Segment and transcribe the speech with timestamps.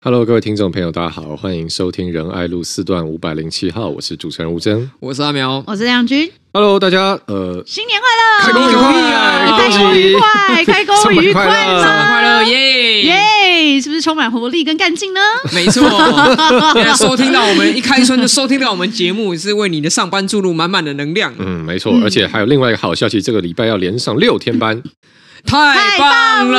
[0.00, 6.30] Hello，各位听众朋友，大家好，欢迎收听仁爱路四段五百零七号，我是主持人吴峥，我是阿苗，我是亮君。
[6.52, 15.20] Hello，大家，呃，新年快乐，开工愉快，开工愉快， 开工愉快，上班快乐，耶耶，是不是充满活力跟干劲呢？
[15.52, 15.82] 没错，
[16.96, 21.34] 收听到我们一开春就收听到我们节目，是为你的上班注入满满的能量。
[21.38, 24.80] 嗯，没错，而且还有另外一个好消息，这个礼拜要连上六天班。
[25.44, 26.58] 太棒了！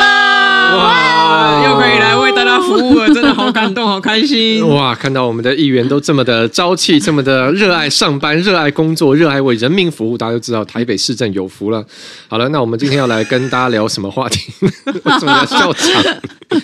[0.77, 4.67] 哇，又可以来为大家服务了，真的好感动，好开心！
[4.67, 11.85] 哇，看到我们的议员都这么的朝气，这么的热爱上班，热爱工作，热爱为人民服务，大家都知道台北市政有福了。
[12.27, 14.51] 好了，那我们今天要来跟大家聊什么话题？
[14.61, 14.69] 为
[15.19, 16.03] 什么要笑场？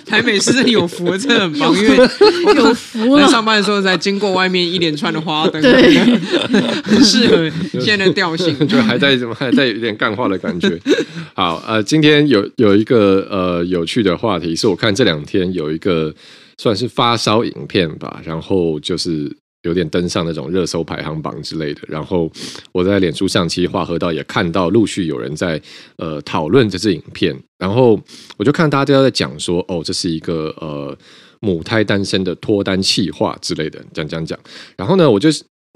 [0.04, 1.96] 台北市政有福，真的很棒，因为
[2.56, 5.96] 有福在上班的时候才经过外面一连串的花灯，对，
[6.82, 7.48] 很适合
[7.80, 10.76] 现在的调性，就还在怎么还在有点干话的感觉。
[11.34, 12.05] 好，呃，今天。
[12.06, 16.14] 今天有有一个呃有趣的话题，是我看这两天有一个
[16.56, 19.28] 算是发烧影片吧，然后就是
[19.64, 21.80] 有点登上那种热搜排行榜之类的。
[21.88, 22.30] 然后
[22.70, 25.60] 我在脸书上其实华和道也看到陆续有人在
[25.96, 28.00] 呃讨论这支影片，然后
[28.36, 30.96] 我就看大家都在讲说，哦，这是一个呃
[31.40, 34.38] 母胎单身的脱单企划之类的，讲讲讲。
[34.76, 35.28] 然后呢，我就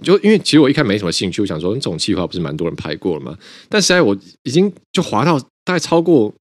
[0.02, 3.36] 就因为其实我一开始没什么兴趣，我想说这种企划不是蛮多人拍过了吗？
[3.68, 5.40] 但实在我已经就滑到。
[5.62, 6.34] 大概超过，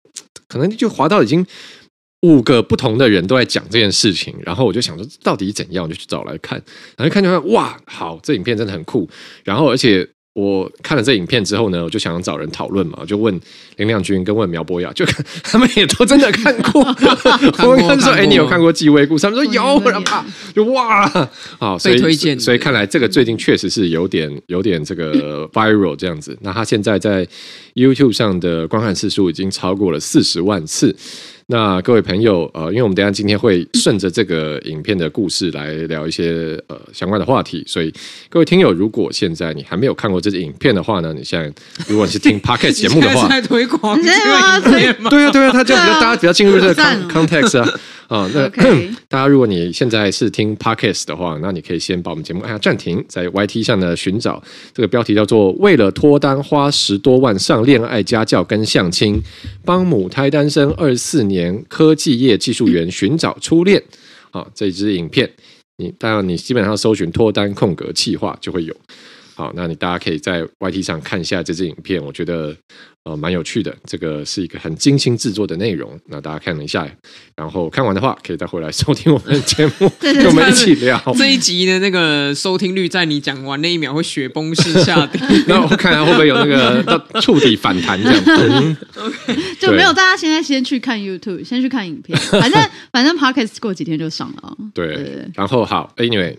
[0.48, 1.46] 可能就滑到已经
[2.22, 6.60] 五个不同的人都在讲这件事情，然后我就想说到底怎样，我就去找来看，
[6.98, 9.08] 然后看就看哇，好，这影片真的很酷，
[9.44, 10.08] 然后而且。
[10.34, 13.38] 我看了这影片之后呢，我就想找人讨论嘛，就问
[13.78, 16.82] 林亮君跟问苗博雅，就看他们也都真的看过。
[17.68, 19.28] 我们看说，哎，你有看过《继威故事》？
[19.30, 20.24] 他们说有，然后，
[20.56, 22.40] 就哇，好，所以推荐。
[22.40, 26.38] 所以看来这个最近确实是有点有点这个 viral 这样子。
[26.42, 27.28] 那他现在在
[27.74, 30.96] YouTube 上的观看次数已经超过了四十万次。
[31.52, 37.92] 那各位朋友，呃，因为我们等一下今天会顺着这个影片的故事来聊一些呃相关的话题，所以
[38.30, 41.52] 各位听友，如果现在你还没有看过这支影片的话呢，你现在
[41.88, 44.00] 如果你是听 Podcast 节目的话，在推广？
[44.00, 46.76] 对啊，对啊，他这样比较大家比较进入这个
[47.08, 47.68] context 啊。
[48.10, 48.90] 啊、哦，那 Okay.
[49.08, 54.44] 大家如果你现在是听 Podcast 的话，那你可以先把我们节目按下暂停，在 YT 上呢寻找
[54.74, 59.22] 这个标题叫做“为了脱单花十多万上恋爱家教跟相亲，
[59.64, 63.82] 帮母胎单身二十四年科技业技术员寻找初恋”。
[64.32, 65.30] 好、哦，这支影片，
[65.78, 68.76] 你当然你基本上搜寻脱单空格计划就会有。
[69.40, 72.54] 好，那你大家可以在 YT 上看一下这支影片，我觉得。
[73.06, 75.98] 呃，蛮有趣的，这个是一个很精心制作的内容。
[76.08, 76.86] 那大家看了一下，
[77.34, 81.02] 然后看完的话，可以再回来收听我们的节目， 跟我们一起聊。
[81.18, 85.20] 这一集的那个收听率，在你讲完那一秒会雪崩式下跌。
[85.48, 88.78] 那我看看会不会有那个 触底反弹这样
[89.58, 92.20] 就没有，大家现在先去看 YouTube，先去看影片。
[92.20, 92.62] 反正
[92.92, 94.58] 反正 Podcast 过几天就上了。
[94.74, 96.36] 对，对对对，然后好，Anyway，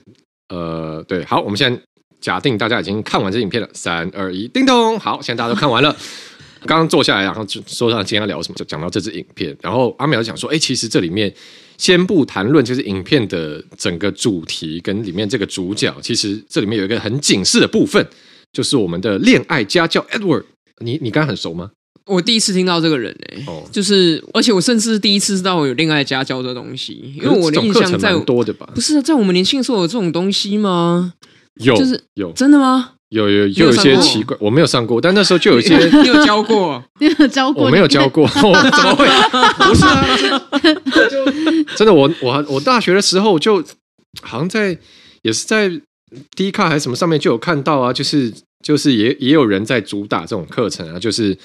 [0.50, 1.81] 呃，对，好，我们现在
[2.20, 5.97] 假定大家已经看完这影片了，三二一，叮咚，好，现在大家都看完了。
[6.66, 9.56] 刚刚坐下来，然后就说到今天要聊什么，就讲到这支影片。
[9.62, 11.32] 然后阿苗讲说：“哎，其实这里面
[11.78, 18.06] 先不谈论，就是影片的整个主题跟里面这个主角，其实这里面有一个很警示的部分，
[18.52, 20.44] 就是我们的恋爱家教 Edward。
[20.81, 21.70] 你你刚刚很熟吗？
[22.04, 28.69] 我第一次听到这个人哎、欸，哦，就是而且我甚至第一次知道有恋爱家教这东西，因为我的印象在多的吧？
[28.75, 31.14] 不是在我们年轻的时候有这种东西吗？
[31.56, 39.05] 有，就是有，真的吗？”有有就有一些奇怪，我没有上过，但那时候就有一些 你有教过， 你有教过，我没有教过，怎么会？
[39.66, 40.06] 不是啊，
[41.77, 43.61] 真的，我我我大学的时候就
[44.22, 44.78] 好像在
[45.22, 45.69] 也是在
[46.37, 48.32] D 卡还是什么上面就有看到啊，就是
[48.65, 51.37] 就是也也有人在主打这种课程啊，就是。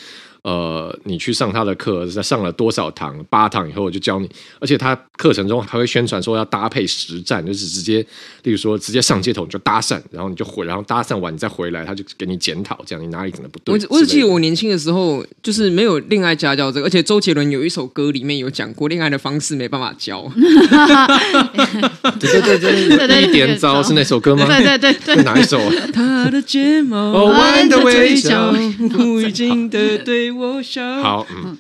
[0.46, 3.18] 呃，你去上他的课，在上了多少堂？
[3.32, 4.30] 八堂以后我就教你，
[4.60, 8.06] 而且他课程中还会宣传说要搭配实战，就是直接，
[8.44, 13.74] 例如说直接上街头你就搭讪，然后你就回，然后搭讪完你再回来，他就给你检讨，这样你哪里可能不对？
[13.74, 20.32] 我我只记得我年轻的时候就是没有恋爱家教这个，而且周杰伦有一首歌里面有讲过恋爱的方式没办法教。
[22.20, 24.46] 对对对对，一点招是那首歌吗？
[24.46, 25.74] 对对对对，是哪一首啊？
[25.92, 28.54] 他的睫毛弯的微笑，
[29.00, 30.35] 无预警的对。
[31.02, 31.58] 好，嗯，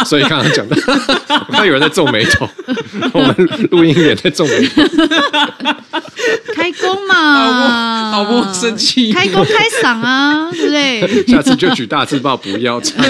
[0.06, 0.76] 所以刚刚讲的，
[1.48, 2.48] 我看有人在皱眉头，
[3.14, 3.34] 我们
[3.70, 4.82] 录音也在皱眉头，
[6.54, 11.26] 开工嘛，导播生气，开工开嗓啊，对不对？
[11.26, 13.02] 下次就举大字报，不要唱。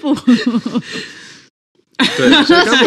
[0.00, 0.14] 不，
[2.16, 2.30] 对，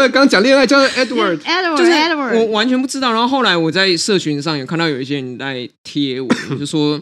[0.10, 3.12] 刚刚讲恋爱叫 Edward，Edward，就是 Edward，我完全不知道。
[3.12, 7.01] 然后后来我在社群上有看到有一些人在贴我，就说。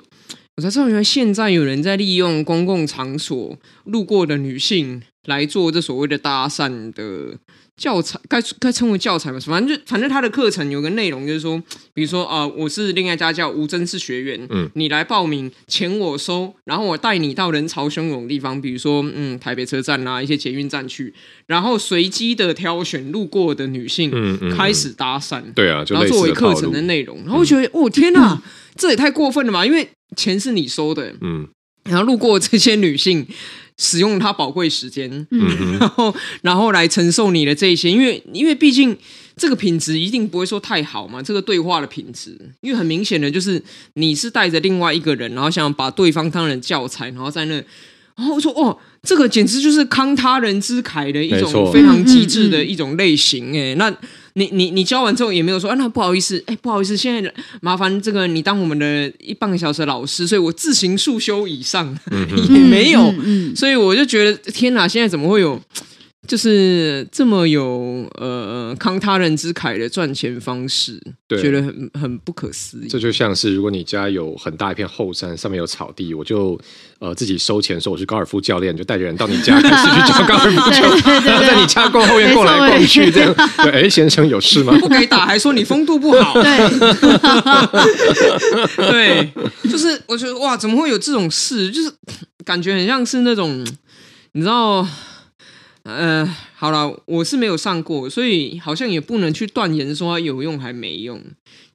[0.57, 7.38] 我才知道，原来现在有人在利用公共场所路过的女性来做这所谓的搭讪的
[7.78, 11.62] 教材该该称为教材吧，反正就反正他的课程有个内容就是说，
[11.94, 21.14] 比如说啊、呃，我是恋爱家教吴真是学员，嗯，你来报名，钱我收，然后我带你到人潮汹涌的地方，比如说嗯台北车站啊一些捷运站去，
[21.48, 28.42] 然后随机的挑选路过的女性，嗯嗯，开始搭讪，对啊，然后作为课程的内容，然后我觉得、嗯、哦天哪，
[28.76, 31.48] 这也太过分了吧，因为钱是你收的，嗯，
[31.86, 33.28] 然后路过这些女性。
[33.81, 38.95] 使用他宝贵时间，嗯，然后然后来承受你的这些，因为因为毕竟
[39.36, 43.60] 这个品质一定不会说太好嘛，这个对话的品质，因为很明显的就是
[43.95, 47.56] 你是带着另外一个人，然后想把对方当成教材，然后在那，
[48.16, 53.92] 然后我说哦，这个简直就是慷他人之慨的一种非常机智的一种类型，哎，那。
[54.33, 65.62] 你你你教完之后也没有说啊，那不好意思，哎，不好意思，现在麻烦这个你当我们的一半个小时的老师，所以我自行速修以上，嗯、也没有、嗯嗯，所以我就觉得天哪，现在怎么会有？
[66.28, 72.88] 就是这么有呃慷他人之慨的赚钱方式，对，觉得很很不可思议。
[72.88, 76.58] 这就像是如果你家有很大一片后山，上面有草地，我就
[77.00, 80.84] 呃自己收钱说我是高尔夫教练，就带着人到你家开始 去教高尔夫球，
[81.26, 83.34] 然后在你家逛后院逛来逛去，这样。
[83.58, 84.78] 对，哎，先生有事吗？
[84.80, 86.36] 不给打，还说你风度不好。
[86.40, 86.52] 对，
[88.78, 89.34] 对，
[89.70, 91.72] 就是我觉得哇，怎么会有这种事？
[91.72, 91.92] 就是
[92.46, 93.66] 感觉很像是那种，
[94.34, 94.88] 你知道。
[95.83, 96.24] 呃，
[96.56, 101.19] 好了，我是没有上过，所以好像也不能去断言说它有用还没用。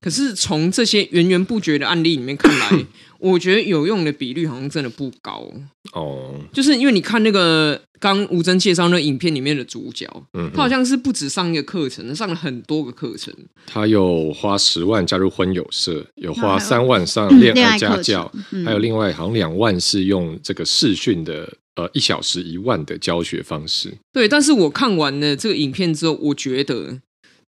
[0.01, 2.87] 可是从这些源源不绝的案例里面看来，
[3.19, 5.51] 我觉得有用的比率好像真的不高
[5.93, 6.35] 哦。
[6.53, 13.35] 就是因为你看那个刚吴真介绍那影片里面的主角，嗯，他好像是不止上一个课程，上了很多个课程。
[13.67, 21.53] 他有花十万加入婚友社，有花三万上恋爱家教，嗯，还有另外好像两万是用这个视讯的。
[21.77, 24.27] 呃，一小时一万的教学方式，对。
[24.27, 26.99] 但是我看完了这个影片之后，我觉得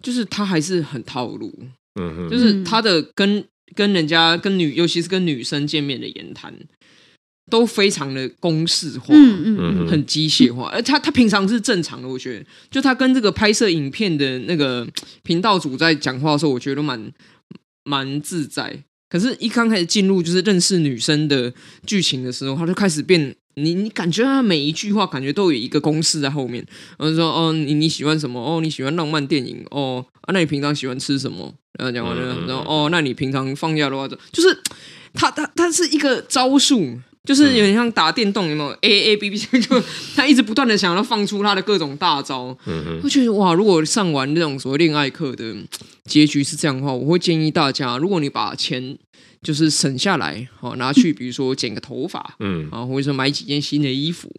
[0.04, 1.58] 就是他还是很套路，
[1.96, 3.42] 嗯哼，就是他的跟
[3.74, 6.54] 跟人家跟女，尤其是跟女生见面的言谈，
[7.50, 10.70] 都非常的公式化，嗯嗯，很机械化。
[10.70, 14.86] 而他他平常是正常的，我觉得，就他跟这个拍摄影片的那个
[15.24, 17.10] 频道主在讲话的时候，我觉得蛮
[17.86, 18.84] 蛮自在。
[19.10, 21.54] 可是，一刚开始进入就是认识女生的
[21.88, 23.34] 剧情的时候，他就开始变。
[23.62, 26.66] 你你感觉他每一句话感觉都有一个公式在后面，
[26.98, 28.40] 然后说哦，你你喜欢什么？
[28.40, 30.32] 哦，你喜欢浪漫电影哦啊？
[30.34, 31.54] 那你平常喜欢吃什么？
[31.74, 34.58] 然后讲完了，然后哦，那你平常放假的话，就是
[35.14, 39.84] 他他他是一个招数，就是有点像打电动，有没有？A A B B， 就
[40.16, 42.58] 他一直不断的想要放出他的各种大招。
[42.66, 45.54] 嗯我觉得哇，如果上完那种所谓恋爱课的
[46.06, 48.98] 结局是这样的话，我会建议大家，如果你把钱。
[49.42, 54.30] 就是省下来，好拿去，比如说剪个头发，嗯，啊，或者说买几件新的衣服，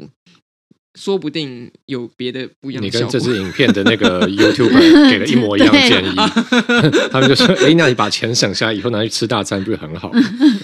[0.94, 2.86] 说不定有别的不一样的。
[2.86, 6.14] 你跟这支影片的那个 YouTuber 给了一模一样的建议，
[7.10, 10.10] 他们就说：“哎、欸，那你把钱省下来以后拿去吃大餐，不是很好？”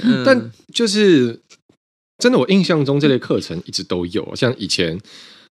[0.05, 1.41] 嗯、但就是
[2.19, 4.99] 真的，我印象中这类课程一直都有，像以前，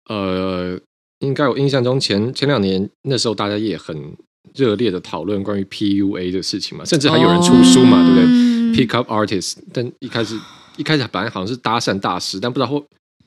[0.09, 0.79] 呃，
[1.19, 4.15] 应该我印象中前前两年那时候大家也很
[4.53, 10.39] 热烈的讨论关于 PUA 的事情嘛，甚至还有人出书嘛，哦、对不对？Pick up artist，但一开始
[10.77, 12.83] 一开始本来好像是搭讪大师，但不知道后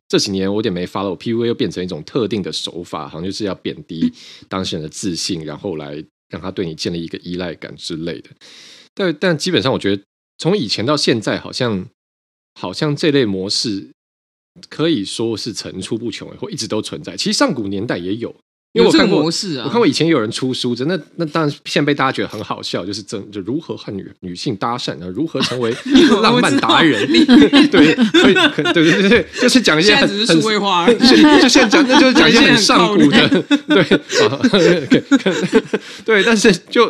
[0.09, 4.13] 这几年我有点没 follow PUA 又变成一种特定的手法，好像就是要贬低
[4.49, 8.31] 当事人的自信，然后来让他对你建立一个依赖感之类的。
[8.95, 10.03] 但但基本上我觉得
[10.39, 11.87] 从以前到现在，好像
[12.59, 13.89] 好像这类模式
[14.69, 17.17] 可以说是层出不穷，或一直都存在。
[17.17, 18.35] 其实上古年代也有。
[18.73, 25.75] 因为我看过模式啊，我看过以前有人出书，真的那当然现在被大家觉得很好笑，就是真就如何和女女性搭讪，如何成为
[26.21, 27.07] 浪漫达人，
[27.71, 33.83] 对，所以对对对对，就是讲一些很很会话，就就现在讲，那就是讲一些很上古的，对
[34.29, 34.39] 啊，
[36.05, 36.85] 对，但是就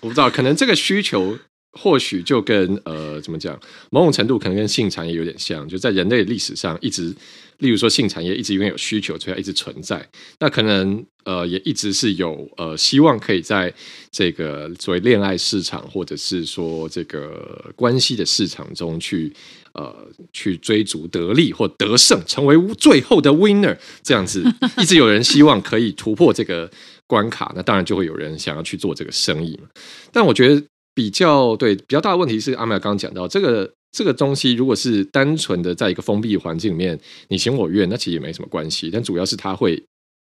[0.00, 1.36] 我不知道，可能这个需求。
[1.72, 3.58] 或许就跟呃，怎么讲，
[3.90, 7.14] 某种程度可能跟性产业有点像，就在人类历史上一直，
[7.58, 10.06] 例如说性产业一直因为有需求，所以它一直存在。
[10.38, 13.72] 那可能呃，也一直是有呃，希望可以在
[14.10, 19.32] 这个所谓恋爱市场，或者是说这个关系的市场中去
[19.72, 19.96] 呃，
[20.34, 24.44] 去追逐得利或得胜，成为最后的 winner 这样子。
[24.78, 26.70] 一直有人希望可以突破这个
[27.06, 29.68] 关卡，那当然就会有人想要去做这个生意嘛。
[30.12, 30.62] 但我觉得。
[30.94, 38.90] 比较对比较大的问题是，阿麦刚刚讲到这个这个东西，如果是单纯的在一个封闭环境里面，你情我愿，那其实也没什么关系。
[38.92, 39.82] 但主要是它会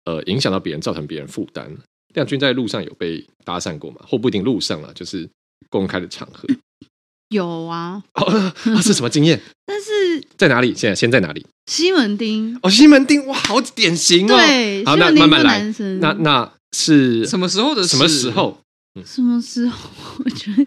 [0.04, 1.70] 呃影响到别人，造成别人负担。
[2.14, 3.98] 亮君在路上有被搭讪过吗？
[4.06, 5.28] 或不一定路上了，就是
[5.68, 6.48] 公开的场合。
[7.30, 9.40] 有啊，哦，啊、是什么经验？
[9.66, 10.74] 但是在哪里？
[10.74, 11.44] 现在先在哪里？
[11.66, 12.56] 西门町。
[12.62, 14.36] 哦，西门町，哇，好典型哦。
[14.36, 15.74] 对，好，那慢慢来。
[16.00, 17.82] 那那是什么时候的？
[17.84, 18.58] 什么时候？
[19.02, 19.90] 什么时候？
[20.24, 20.64] 我觉得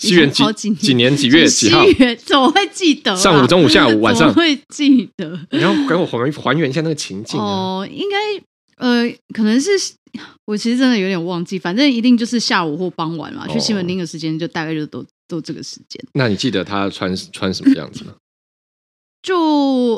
[0.00, 1.84] 西元几几年，几月几号？
[2.24, 3.14] 怎么会记得？
[3.14, 5.38] 上午、中午、下午、晚上会记得？
[5.52, 8.16] 你要给我还还原一下那个情境哦，应该
[8.76, 9.70] 呃，可能是
[10.46, 13.46] 我其实真的有点忘记，反正一定就是下午或傍晚嘛。
[13.46, 16.04] 去西门町的时间就大概就都都这个时间。
[16.14, 18.14] 那你记得他穿穿什么样子吗？
[19.22, 19.38] 就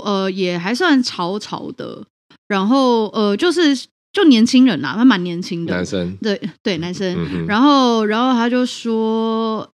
[0.05, 2.05] 呃，也还算潮潮的，
[2.49, 3.87] 然后呃，就是。
[4.13, 7.17] 就年轻人呐，他蛮年轻的男生，对对，男生。
[7.17, 9.73] 嗯、然后，然后他就说：“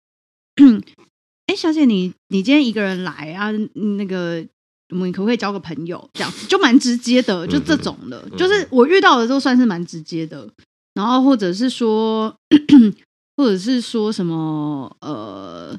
[1.48, 3.52] 哎，小姐，你你今天一个人来啊？
[3.74, 4.46] 那个，
[4.90, 6.08] 我们可不可以交个朋友？
[6.14, 10.48] 这样子就蛮直接的，就这种的，嗯、就是我遇到的都算是蛮直接的。
[10.94, 12.36] 然后，或者是说，
[13.38, 15.78] 或者是说什么呃。”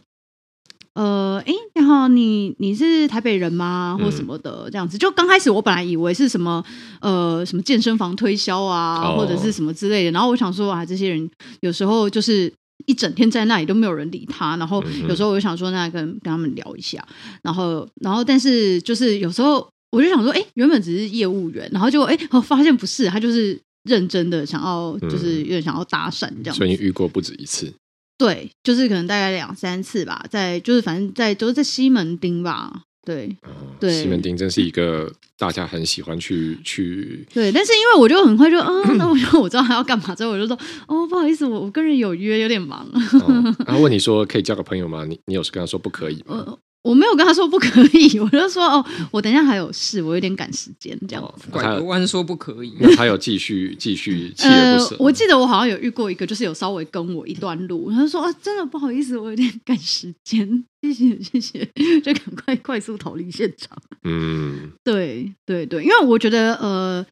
[0.98, 3.96] 呃，哎，然后你你是台北人吗？
[4.02, 4.98] 或什么的这样子？
[4.98, 6.60] 就刚开始我本来以为是什么
[7.00, 10.10] 呃什么健身房推销啊，哦、或者是什么之类的。
[10.10, 12.52] 然后我想说啊，这些人有时候就是
[12.86, 14.56] 一整天在那里都没有人理他。
[14.56, 17.06] 然后有时候我就想说，那跟跟他们聊一下。
[17.42, 26.54] 然后然后但是就是有时候我就想说，哎，原本只是业务员，然后就哎，我发现不是，他就是认真的想要，就是有点想要搭讪这样子。
[26.54, 27.72] 所以你遇过不止一次。
[28.18, 33.48] 对，就是可能大概两三次吧，在就是反正在都是在西门町吧，对，哦、
[33.78, 37.24] 对，西门町真是一个大家很喜欢去去。
[37.32, 40.58] 对，但是因为我就很快就，嗯、呃， 那我就 我知道他要干嘛之后，我就说，
[40.88, 42.84] 哦，不好意思，我我跟人有约，有点忙。
[42.92, 45.04] 哦、然后问你说可以交个朋友吗？
[45.04, 46.58] 你你有跟他说不可以吗？
[46.82, 51.48] 呃我没有跟他说不可以， 我就说哦，我等一下还有事，我有点赶时间，这样子。
[51.50, 54.94] 拐个弯说不可以，那他有继续继续锲而不舍。
[54.94, 61.66] 呃，我记得我好像有遇过一个，就是有稍微跟我一段路，他就说啊，真的不好意思，我有点赶时间，谢谢谢谢，
[62.00, 63.76] 就赶快快速逃离现场。
[64.04, 67.04] 嗯，对对对，因为我觉得呃，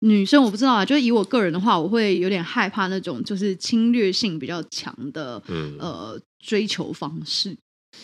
[0.00, 7.56] 女生我不知道啊，就以我个人的话，我会有点害怕那种就是侵略性比较强的，嗯，呃，追求方式。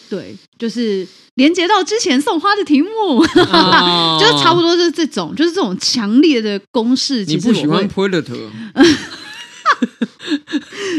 [0.09, 2.89] 对，就是连接到之前送花的题目，
[3.53, 7.25] 哦、 就是差不多就是这种，就是这种强烈的攻势。
[7.25, 8.49] 你不喜欢 Predator？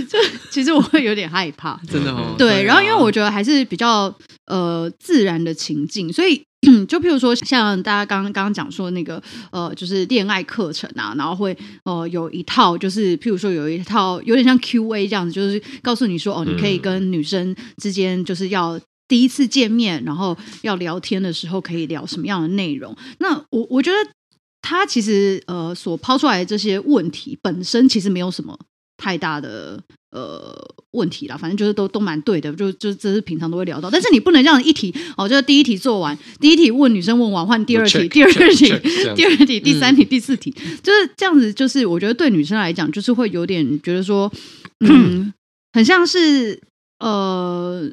[0.10, 0.18] 就
[0.50, 2.34] 其实我会有点害怕，真的哦。
[2.38, 4.14] 对，然后因为我觉得还是比较
[4.48, 6.42] 呃自然的情境，所以
[6.88, 18.80] 就譬如说像大家刚刚刚刚讲说那个呃，就是恋爱课程啊，然后会呃有一套，就是譬如说有一套有点像 Q&A 这样子，就是告诉你说哦，你可以跟女生之间就是要。
[19.08, 22.96] 第一次见面，然后要聊天的时候，可以聊什么样的内容？
[23.20, 23.98] 那我我觉得
[24.62, 28.58] 他其实呃所抛出来的这些问题本身其实没有什么
[29.02, 29.82] 太大的
[30.12, 30.56] 呃
[30.92, 33.90] 问题啦，反正就是都都蛮对的，就就这是平常都会聊到。
[33.90, 38.68] 但是你不能这样一题哦，就是第一题做完，第一题问女生问完换第二题，第二题，
[39.16, 40.52] 第二题，第三题，第四题，
[40.84, 41.52] 就是这样子。
[41.52, 44.32] 就是我觉得对女生来讲，就是会有点觉得说，
[44.86, 45.34] 嗯，
[45.74, 46.62] 很像是
[47.00, 47.92] 呃。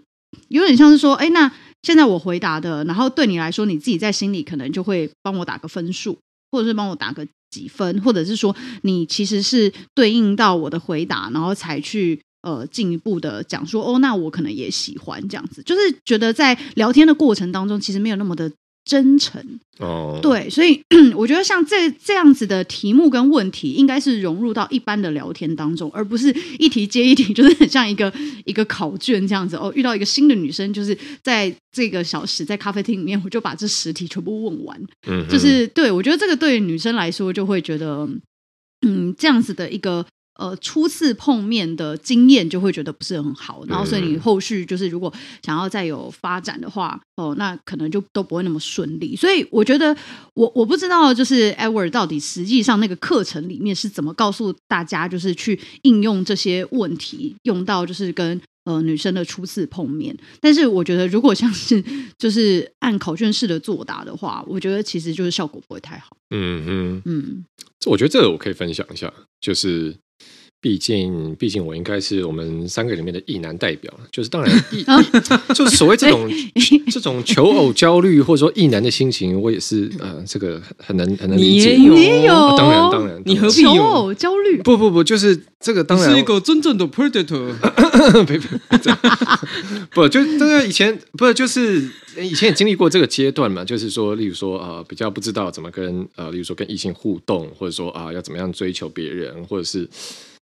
[0.49, 1.51] 有点像是说，哎，那
[1.83, 6.19] 现在我回答的，然后对你来说，你自己在心里可能就会帮我打个分数，
[6.51, 18.53] 或者是帮我打个几分，或者是说，你其实是对应到我的回答，然后才去呃进一步的讲说，哦，那我可能也喜欢这样子，就是觉得在聊天的过程当中，其实没有那么的。
[18.89, 19.39] 真诚
[19.81, 20.83] 哦，对，所以
[21.15, 28.11] 我觉得像这这样子的题目跟问题，应该是融入到一般的聊天当中，而不是一题接一题，就是很像一个
[28.47, 29.71] 一个考卷这样子哦。
[29.77, 34.81] 遇到一个新的女生，就是在这个小时在咖啡厅里面，我就把这十题全部问完。
[35.07, 38.09] 嗯，就是对我觉得这个对于女生来说，就会觉得
[38.87, 40.07] 嗯，这样子的一个。
[40.39, 45.13] 呃，初次碰面的经验就会觉得不是很好，然后所以你后续就是如果
[45.45, 49.17] 想要再有发展的话，哦，那可能就都不会那么顺利。
[49.17, 49.95] 所以我觉得
[50.35, 60.17] 我我不知道，就是 Edward 到底实际上那个课程里面是怎么告诉大家，就是去应用这些问题，用到就是跟呃女生的初次碰面。
[60.41, 61.83] 但是我觉得，如果像是
[62.17, 66.17] 就是按考卷式的作答的话，我觉得其实就是效果不会太好。
[66.31, 67.45] 嗯嗯嗯，
[67.81, 69.97] 这我觉得这个我可以分享一下，就是。
[70.61, 74.85] 毕竟，毕竟我应该是我们三个里面的异男代表，就是当然异，
[75.55, 76.29] 就是所谓这种
[76.91, 81.75] 这种求偶焦虑或者说异男的心情，我也是呃，这个很能很能理解。
[81.75, 84.61] 你也有，当然当然，你何必有求偶焦虑？
[84.63, 87.53] 不不不，就是这个当然是一个真正的 predator。
[89.95, 91.89] 不就这个以前不是就是
[92.21, 93.65] 以前也经历过这个阶段嘛？
[93.65, 99.89] 就是说，例如说呃，比较不知道怎么跟呃，例如说跟异性互动，或者说啊、呃，要怎么样追求别人，或者是。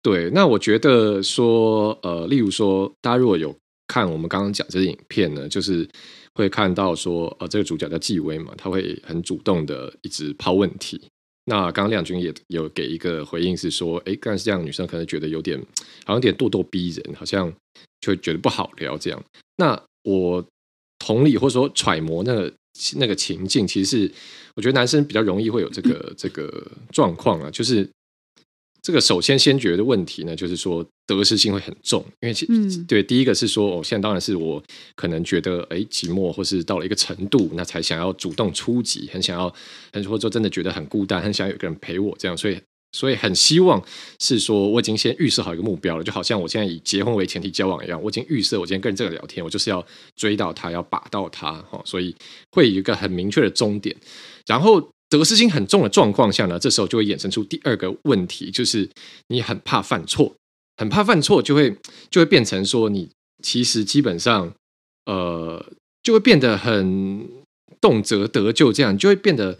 [0.06, 3.52] 对，那我觉得说，呃，例如说，大家如果有
[3.88, 5.84] 看我们刚刚讲这个影片呢，就是
[6.34, 11.08] 会看到说，呃，这个主角叫纪薇嘛，他会很主动的一直抛问题，
[11.46, 15.58] 那刚刚亮君也有给一个回应，是说，哎，刚才是这样，女生可能觉得有点
[16.04, 17.52] 好像有点咄咄逼人，好像
[18.00, 19.20] 就会觉得不好聊这样。
[19.56, 20.46] 那我
[21.00, 22.52] 同理或者说揣摩那个
[22.94, 24.12] 那个情境，其实是
[24.54, 27.84] 我觉得男生比较容易会有这个这个状况啊，就是。
[28.86, 34.62] 这个首先先决的问题呢，就是说得失心会很重，因为其、嗯、对第一个是说，哦，现在当然是我
[34.94, 39.52] 可能觉得哎寂寞，或是到了一个程度，那才想要主动出击，很想要，
[39.92, 42.56] 很或者说真的觉得很孤单，很想有个人陪我这样，所以
[42.92, 43.84] 所以很希望
[44.20, 52.14] 是说我已经先预设好一个目标了，就好像我现在以结婚为前提交往一样，我已经预设我今天跟这个聊天，我就是要追到他，要把到他，哈，所以
[52.52, 53.96] 会有一个很明确的终点，
[54.46, 54.88] 然后。
[55.08, 58.88] 得失心很重的状况下呢，这时候就会衍生出第二个问题，就是
[59.28, 60.34] 你很怕犯错，
[60.76, 61.76] 很怕犯错，就会
[62.10, 63.10] 就会变成说你
[63.42, 64.52] 其实基本上
[65.04, 65.64] 呃
[66.02, 67.28] 就会变得很
[67.80, 69.58] 动辄得咎，这样就会变得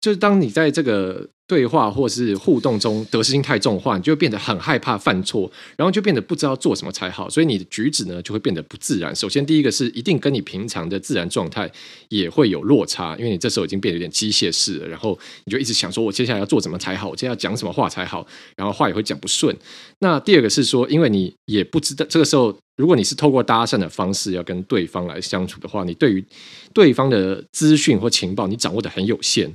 [0.00, 1.28] 就是当你在这个。
[1.46, 9.14] 对话或是互动中得失心太重的话，你就会变得很害怕犯错，然后就变得不知道做什么才好，所以你的举止呢就会变得不自然。
[9.14, 11.70] 首先，第一个是一定跟你平常的自然状态
[12.08, 19.54] 也会有落差，因为你这时候已经变得有点机械式了，然后你就一直想说，我接下来要做什么才好，我接下来要讲什么话才好，然后话也会讲不顺。
[19.98, 26.24] 那第二个是说，因为你也不知道这个时候，如果你是透过搭讪的方式要跟对方来相处的话，你对于
[26.72, 29.54] 对方的资讯或情报你掌握的很有限。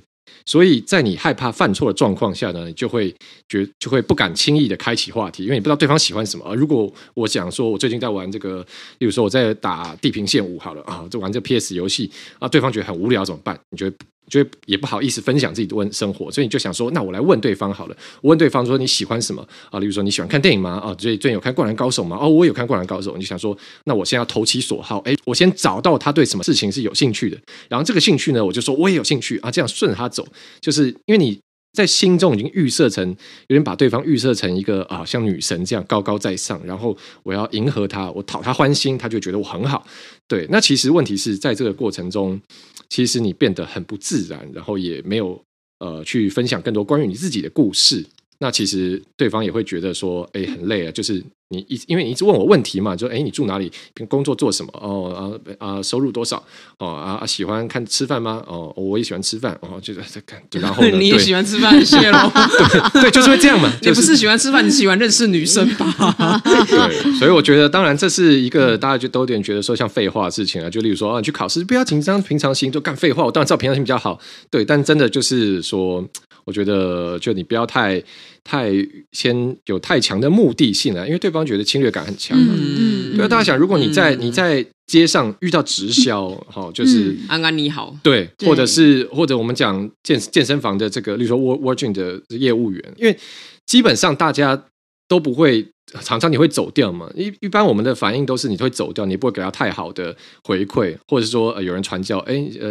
[0.50, 3.15] 所以在你害怕犯错的状况下呢，你就会
[3.48, 6.44] 觉就会不敢轻易的开启话题，因为你不知道对方喜欢什么。
[6.44, 8.65] 而如果我讲说我最近在玩这个，
[8.98, 13.60] 例如说我在打《地平线五》好了啊，就玩这 PS 游戏啊，对方觉得很无聊怎么办？
[13.70, 13.96] 你觉得？
[14.30, 17.98] 就也不好意思分享自己的问生活，所以你就想说，那我来问对方好了。
[18.22, 19.80] 我问对方说，你喜欢什么啊？
[19.80, 20.80] 例如说你喜欢看电影吗？
[20.80, 22.18] 啊，最最近有看《灌篮高手》吗？
[22.22, 23.14] 哦，我有看《灌篮高手》。
[23.16, 30.28] 你就想说，那我先要投其所好，哎，我先找到他对什么事情是有兴趣的，然后这个兴趣呢，我就说我也有兴趣啊，这样顺着他走，
[30.62, 31.40] 就是因为你。
[31.74, 33.08] 在心中已经预设成，
[33.48, 39.86] 有点把对方预设成一个啊，像女神这样高高在上，然后我要迎合他，我讨他欢心，他就觉得我很好。
[40.30, 42.39] 对，那其实问题是在这个过程中，
[42.88, 45.44] 其实你变得很不自然，然后也没有
[45.80, 48.06] 呃去分享更多关于你自己的故事。
[48.39, 51.22] 那其实对方也会觉得说，哎，很累啊，就是。
[51.52, 53.72] 你一因为你一直问我问题嘛，就哎，你住哪里？
[54.08, 54.72] 工作做什么？
[54.80, 56.44] 哦啊啊，收入多少？
[56.78, 58.44] 哦啊，喜欢看吃饭吗？
[58.46, 59.58] 哦，我也喜欢吃饭。
[59.62, 60.40] 哦，就在在看。
[60.62, 62.32] 然后 你也喜欢吃饭，谢喽。
[62.94, 63.72] 对对，就是会这样嘛。
[63.82, 66.40] 你不是喜欢吃饭，你喜欢认识女生吧？
[66.46, 70.70] 对，所以我觉得，当然这是一个大家就都有点觉得说像废话的事情啊。
[70.70, 73.26] 就例如说啊，你去考试不要紧张，平常心就干废话。
[73.26, 74.20] 我当然知道平常心比较好，
[74.52, 76.08] 对，但真的就是说，
[76.46, 78.04] 我觉得就你不要太。
[78.43, 78.71] 太
[79.12, 82.54] 先有太强的目的性了，因为对方觉得侵略感很强嘛。
[82.56, 93.17] 嗯，对啊，大家想，如果你在、嗯、你在街上遇到直销，哈、嗯，就是安安你好，对，或者是或者我们讲健健身房的这个，例如说 Gym 的业务员，因为
[93.65, 94.65] 基本上大家
[95.08, 95.67] 都不会。
[96.02, 97.10] 常常你会走掉嘛？
[97.15, 102.69] 一一般我们的反应都是你会走掉，你不会给他太好的回馈，或者是说、呃、有人传教，哎呃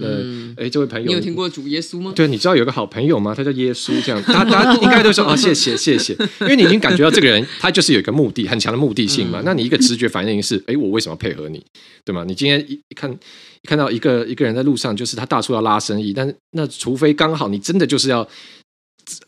[0.00, 2.12] 呃哎，这位朋友，你有听过主耶稣吗？
[2.14, 3.34] 对，你知道有个好朋友吗？
[3.34, 9.40] 他叫耶稣，这样， 大家应该都说啊、哦，谢谢谢谢，因为你已经感觉到这个人他就是有一个目的，很强的目的性嘛。
[9.40, 11.64] 嗯、那你一个直觉反应是，哎，我为什么配合你？
[12.04, 12.24] 对吗？
[12.26, 18.28] 你今天一看一看到一个一个人在路上，就是他大处要拉生意，但是那除非刚好你真的就是要。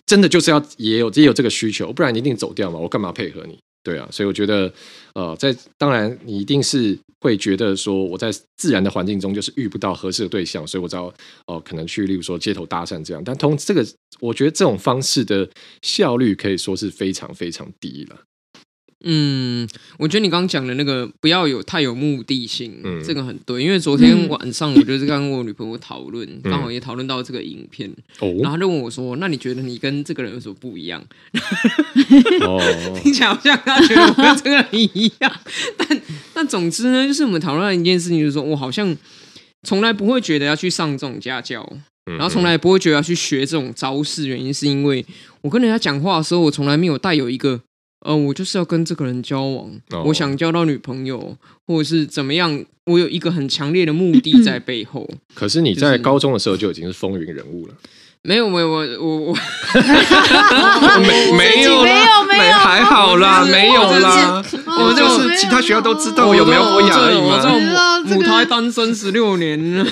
[0.07, 2.79] 真的就是要也有也有这个需求，不然你一定走掉嘛。
[2.79, 3.59] 我干嘛配合你？
[3.83, 4.73] 对啊，所以我觉得，
[5.15, 11.15] 呃，在当然你一定是会觉得说，我在自然的环境中就是遇不到合适的对象，所以我只要哦、
[11.57, 13.23] 呃，可能去例如说街头搭讪这样。
[13.23, 13.87] 但通这个，
[14.21, 15.47] 我觉得这种方式的
[15.83, 18.17] 效率可以说是非常非常低了。
[19.07, 23.63] 嗯，我觉得你刚刚讲的那个不要有太有目的性，嗯，这个很对。
[23.63, 27.91] 因为昨天晚上我就是跟我女朋友讨论，嗯、刚好也讨论到这个影片，
[28.21, 31.05] 哦、然后她就问我说：“那你觉得你跟这个人有什么不一样？”
[32.49, 32.59] 哦，
[33.03, 35.33] 听起来好像他觉得我跟这个人一样，
[35.77, 36.01] 但
[36.33, 38.97] 但总之呢，就是我们讨论一件事情，就是说我好像
[39.65, 41.71] 从来不会觉得要去上这种家教，
[42.07, 45.05] 然后从来不会觉得要去学这种招式，原因是因为
[45.43, 47.61] 我跟人家讲话的时候，我从来没有带有一个。
[48.05, 51.37] 呃，我就是要跟这个人交往，哦、我想交到女朋友，
[51.67, 55.09] 或者是怎么样，我有一个很强烈的目的 在背后。
[55.35, 57.75] 可是你在高中的时候就已经是风云人物了。
[58.27, 59.37] 没有没有我我我
[60.99, 68.01] 没没有 没有没有还好啦，没有啦，我们就是其他学校都知道我有没有我养而已嘛。
[68.07, 69.87] 母胎单身十六年。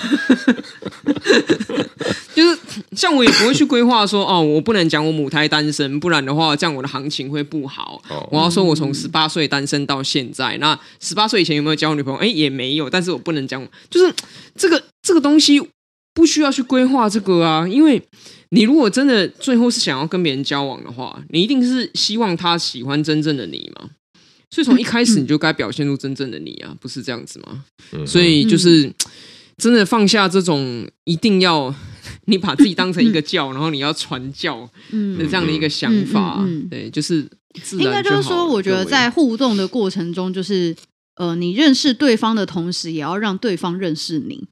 [2.35, 2.59] 就是
[2.97, 8.01] 像我也不会去规划说哦，我不能讲我母胎单身，不然的话这样我的行情会不好。
[8.09, 12.21] 哦、我要说我从十八岁单身到现在，那十八岁以前有没有交女朋友？
[12.21, 12.88] 哎，也没有。
[12.88, 14.11] 但是我不能讲，就是
[14.57, 15.61] 这个这个东西，
[16.14, 18.03] 不需要去规划这个啊，因为
[18.51, 23.90] 你如果真的最后是想要跟别人交往的话，你一定是希望他喜欢真正的你嘛。
[24.51, 27.64] 所以从一开始你就该表现出真正的你啊，不是这样子吗？
[27.92, 28.92] 嗯、所以就是
[29.57, 31.75] 真的放下这种一定要
[32.27, 36.46] 你把自己当成一个教，然后你要传教的这样的一个想法。
[36.70, 37.27] 对，就是
[37.79, 40.77] 应该就是说，我觉得在互动的过程中，就是
[41.16, 44.46] 呃，你认识对方的同时，也要让对方认识你。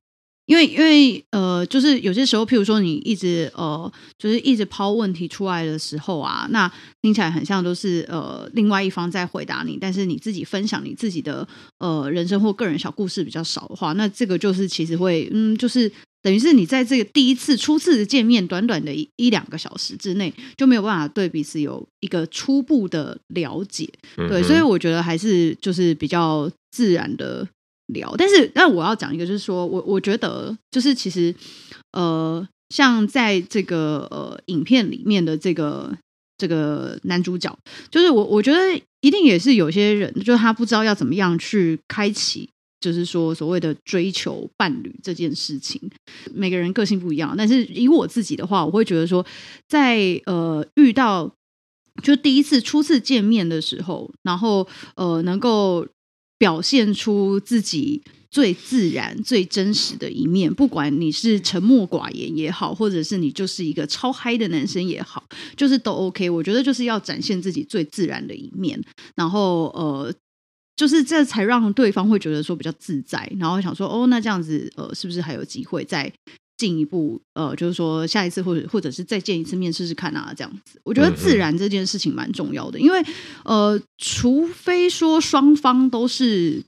[0.50, 6.68] 因为，因为，呃，就是有些时候，譬如说，你一直，呃，就是一直抛问题出来的时候啊，那
[7.02, 11.46] 听起来很像都是，呃，另外一方在回答你，但是你自己分享你自己的，
[11.78, 15.88] 呃，人生或个人小故事比较少的话，那这个就是其实会，嗯，就是
[16.20, 24.42] 等于是你在这个第一次初次的见面，短短的一一两个小时之内，就没有办法对彼此有一个初步的了解，对，嗯。
[24.42, 27.46] 所以我觉得还是就是比较自然的。
[27.92, 31.34] 聊，但是那我要讲一个，就是说我我觉得，就是其实，
[31.92, 35.96] 呃，像在这个呃影片里面的这个
[36.38, 37.56] 这个男主角，
[37.90, 38.58] 就是我我觉得
[39.00, 42.48] 一定也是有些人，就是他不知道要怎么样去开启，
[42.80, 45.80] 就是说所谓的追求伴侣这件事情。
[46.32, 49.24] 每个人个性不一样，但是以我自己的话，我会觉得说，
[49.68, 51.34] 在呃遇到
[52.02, 55.86] 就第一次初次见面的时候，然后呃能够。
[56.40, 65.22] 表现出自己最自然、最真实的一面，不管你是沉默寡言也好，或者是你就是一个超嗨的男生也好，
[65.54, 66.30] 就是都 OK。
[66.30, 68.82] 我觉得就是要展现自己最自然的一面，
[69.14, 70.10] 然后呃，
[70.74, 76.10] 就是这才让对方会觉得说比较自在，然后想说哦，那这样子呃，是不是还有机会再
[76.60, 77.20] 进一步？
[77.34, 80.78] 呃，就是说下一次或者或者是再见一次面试试看啊，这样子。
[80.84, 83.02] 我觉得自然这件事情蛮重要的，因为
[83.44, 83.80] 呃。
[84.02, 86.64] 除非说双方都是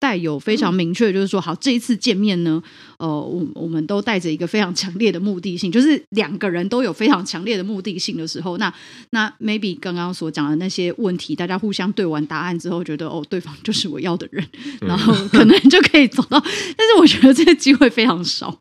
[0.00, 2.60] 带有非常明确，就是说好这一次见面呢，
[2.98, 8.72] 呃，我我们都带着一个非常强烈的目的性，就是两个人都有非常强烈的目的性的时候，那
[9.10, 14.44] 那 maybe 刚刚所讲的那些问题，大家互相对完答案之后，觉得哦，对方就是我要的人，
[14.80, 16.40] 然后可能就可以走到，
[16.76, 18.58] 但是我觉得这个机会非常少，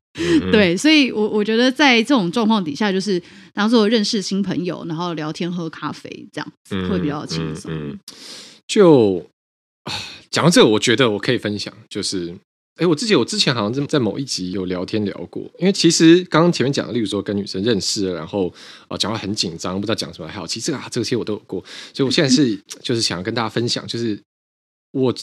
[0.51, 3.21] 对，所以我我觉得在这种状况底下，就是。
[3.51, 7.69] 当做认识新朋友，然后聊天喝咖啡，这样子会比较轻松。
[7.73, 7.99] 嗯嗯、
[8.65, 9.25] 就
[10.31, 12.35] 讲到这个，我觉得我可以分享，就是
[12.75, 18.53] 哎，我自己我之前好像在某一集有聊天聊过，因为其实刚刚前面讲的，例如说跟女生认识了，然后
[18.87, 20.47] 啊讲话很紧张，不知道讲什么还好。
[20.47, 21.63] 其实这个啊这些我都有过，
[21.93, 24.19] 所以我现在是 就是想要跟大家分享，就是
[24.91, 25.13] 我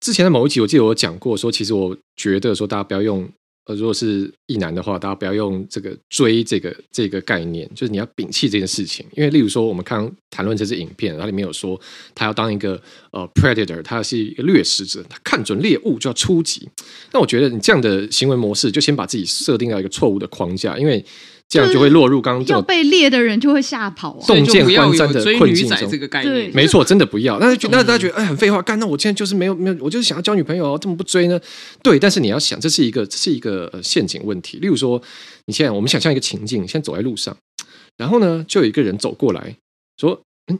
[0.00, 3.28] 之前的某一集，我记得我讲过说，其实我觉得说大家不要用。
[3.68, 9.04] 呃，如果是一男的话，大家不要用这个追这个这个概念，就是你要摒弃这件事情。
[9.14, 11.78] 因为，例如说，我们刚刚谈论这支影片，它里面有说，
[12.14, 16.66] 他要当一个呃 predator，他是一个掠食者，他看准猎物就要出击。
[17.12, 21.04] 那我觉得你这样的行为模式，就先把自己设定到一个错误的框架，因为。
[21.48, 25.88] 这样就会落入刚刚要被猎的人就会吓跑，啊，洞见观瞻的困境中。
[25.90, 27.38] 这个概念，没错，真的不要。
[27.38, 28.78] 那那大家觉得哎，很废话，干？
[28.78, 31.40] 那我现在就是没有没有，我就是想要交女朋友，怎么不追呢？
[31.82, 34.58] 对，但是你要想，这是一个这是一个陷阱问题。
[34.58, 35.00] 例如说，
[35.46, 37.34] 你现在我们想象一个情境，你现在走在路上，
[37.96, 39.56] 然后呢，就有一个人走过来
[39.96, 40.20] 说
[40.52, 40.58] ：“嗯，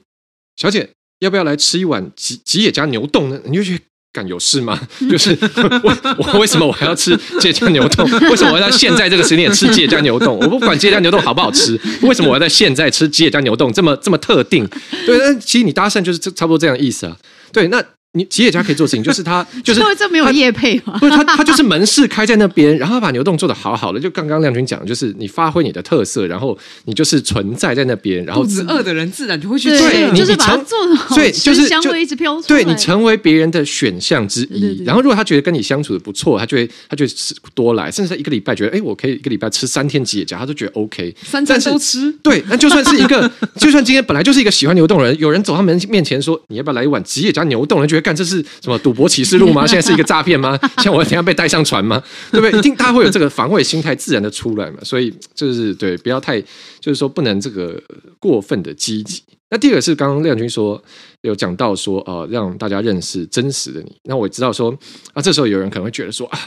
[0.57, 3.85] 小姐，要不要来吃一碗吉吉野家牛冻呢？”你就觉得。
[4.27, 4.81] 有事吗？
[5.11, 5.37] 就是
[5.83, 8.05] 我我为什么我还要吃吉野家牛冻？
[8.31, 10.39] 为什么我要在现在这个时间吃吉野家牛冻？
[10.39, 13.73] 我不管吉野家牛冻好不好吃，为什么我要在现在吃吉野家牛冻？
[13.73, 14.67] 这么这么特定？
[15.07, 17.17] 对，但其实你搭讪就是差不多这样意思啊。
[17.53, 17.85] 对，那。
[18.13, 20.97] 你吉野家可以做事情， 就是他就是这没有业配嘛？
[20.99, 24.01] 不是他，他就是门市开在那边，然后他把牛洞做的好好的。
[24.01, 32.47] 就刚刚亮君讲，就是你发挥你的特色，然后你就是存在在那边，然后肚子饿的人自然就会去对你，就是把它做得好，所以就是香味一直飘出来。
[32.49, 34.83] 对，你成为别人的选项之一。
[34.85, 37.13] 然后如果他觉得跟你相处的不错，他就会他就会
[37.55, 42.11] 多来，甚至他一个礼拜觉得哎，我可以一个礼拜吃三天吉野家，他都觉得 OK，三餐都吃。
[42.23, 48.79] 对，那就算是一个， 就算今天本来就是一个喜欢牛洞人，有人走他门面前说你要不要来一碗吉野家牛洞，人觉得干这是什么？
[48.79, 49.65] 赌博启示录吗？
[49.69, 50.59] 现在是一个诈骗吗？
[50.83, 52.03] 像我等下被带上船吗？
[52.31, 52.59] 对不对？
[52.59, 54.79] 一定大家会有这个防卫心态自然的出来嘛。
[54.83, 56.41] 所以就是对，不要太
[56.81, 57.81] 就是说不能这个
[58.19, 59.23] 过分的积极。
[59.51, 60.83] 那第二个是刚刚亮君说
[61.23, 63.97] 有讲到说呃，让大家认识真实的你。
[64.05, 64.71] 那我知道说
[65.13, 66.39] 啊，这时候有人可能会觉得说啊。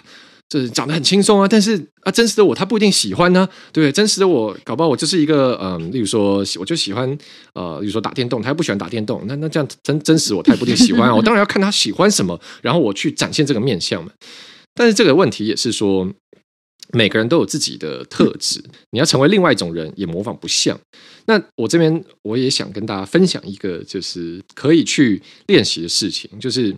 [0.52, 3.90] 就是长得很轻松啊，但是啊，真实的我他不一定喜欢呢、啊，对不对？
[3.90, 7.08] 真实的我搞不好我就是一个嗯，例如说我就喜欢
[7.54, 11.16] 呃，例如说打电动，他又不喜欢打电动，那那这样真真实我他也不一定喜欢啊。
[11.16, 14.12] 我当然要看他喜欢什么，然后我去展现这个面相嘛。
[14.76, 16.06] 但是这个问题也是说，
[16.92, 20.78] 每个人都有自己的特质，你要成为另外一种人也模仿不像。
[21.28, 26.76] 那我这边我也想跟大家分享一个就是可以去练习的事情，就是。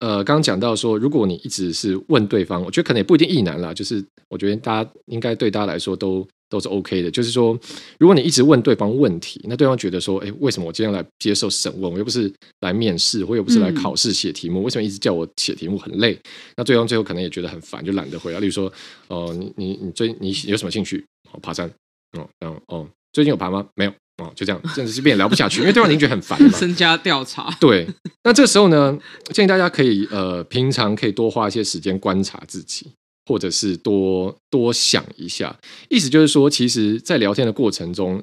[0.00, 7.10] 呃，刚刚讲到说，如果你一直是问对方，我觉得可能也不一定意难啦，就是我觉得大家应该对大家来说都都是 OK 的。
[7.10, 7.58] 就是说，
[7.98, 11.90] 如果你一直问对方问题，那对方觉得说，哎，为什么我今天来接受审问？
[11.90, 12.30] 我又不是
[12.60, 16.18] 来面试，我又不是来考试写题目，为什么一直叫我写题目很累？
[16.56, 18.38] 那对方最后可能也觉得很烦，就懒得回答。
[18.38, 18.70] 例如说，
[19.08, 21.02] 哦、呃，你你你最你有什么兴趣？
[21.32, 21.70] 哦，爬山。
[22.18, 23.66] 哦，哦哦，最近有爬吗？
[23.74, 23.92] 没有。
[24.18, 26.48] 哦，就这样，真的是变聊不下去，因为对方已经觉得很烦了。
[26.56, 27.54] 身家调查。
[27.60, 27.86] 对，
[28.24, 28.98] 那这个时候呢，
[29.32, 32.90] 建议大家可以呃，平常可以多花一些时间观察自己，
[33.26, 35.54] 或者是多多想一下。
[35.90, 38.22] 意思就是说，其实，在聊天的过程中，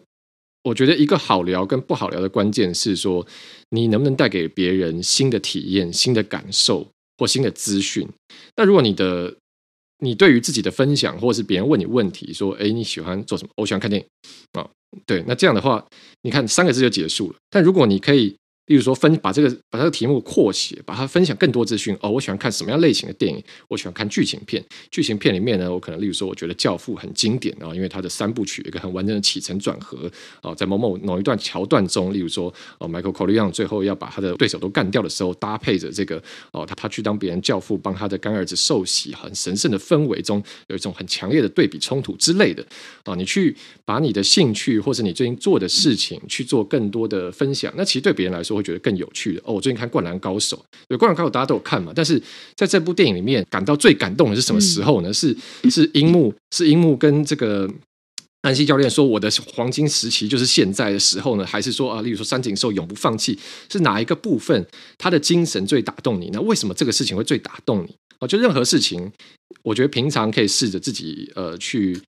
[0.63, 3.27] 我觉得一个好聊跟不好聊的关键是说，
[3.69, 6.87] 你能不能带给别人新的体验、新的感受
[7.19, 8.07] 或新的资讯。
[8.57, 9.35] 那如果你的
[10.03, 14.07] 你对于自己的分享，或者是别人问你问题，说：“哎，你喜欢做什么？”我喜欢看电影
[14.61, 14.69] 啊。
[15.05, 15.83] 对，那这样的话，
[16.21, 17.35] 你看三个字就结束了。
[17.49, 18.35] 但如果你可以。
[18.67, 22.09] 例如说分把这个把这个题目扩写，把它分享更多资讯哦。
[22.09, 23.43] 我喜欢看什么样类型的电影？
[23.67, 24.63] 我喜欢看剧情片。
[24.89, 30.09] 剧情片里面呢，我可能例如说，我觉得《教父》很经典啊，因为它的三部曲一个很完整的起承转合
[30.41, 36.23] 啊，在某某某一段桥段中，例如说哦，Michael c o r l e o n 最后要把他的对手都干掉的时候，搭配着这个
[36.53, 42.65] 哦，他他去当别人教父，帮他的干儿子受洗，很神圣的氛围中，有一种很强烈的对比冲突之类的
[43.03, 43.13] 啊。
[43.15, 48.52] 你去把你的兴趣或者你最近做的事情去做更多的分享，那其实对别人来说。
[48.55, 49.53] 会觉得更有趣的哦。
[49.53, 51.91] 我最近看《灌篮高手》，对《灌篮高手》大家都有看嘛。
[51.95, 52.21] 但是
[52.55, 55.09] 在这部电影里面，感到最感动的是什么时候呢？
[55.09, 55.35] 嗯、是
[55.69, 57.69] 是樱木，是樱木跟这个
[58.41, 63.37] 安西教练说：“我的黄金时期就是现在的时候呢？”还是说啊，例如说三井寿永不放弃，
[63.71, 64.65] 是哪一个部分
[64.97, 66.41] 他的精神最打动你呢？
[66.41, 67.95] 为什么这个事情会最打动你？
[68.19, 69.11] 哦，就任何事情，
[69.63, 71.99] 我觉得平常可以试着自己呃去。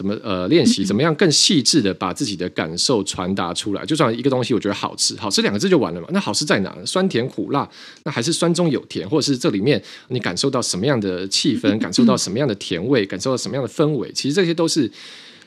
[0.00, 0.82] 怎么呃练习？
[0.82, 3.84] 怎么样更细致的把自己的感受传达出来？
[3.84, 6.08] 就算一个东西，我觉得好吃，好吃两个字就完了嘛？
[6.10, 6.74] 那好吃在哪？
[6.86, 7.68] 酸甜苦辣，
[8.04, 11.78] 那还是酸中有甜，或者是这里面你感受到什么样的气氛？
[11.78, 13.04] 感受到什么样的甜味？
[13.04, 14.10] 感受到什么样的氛围？
[14.12, 14.90] 其实这些都是，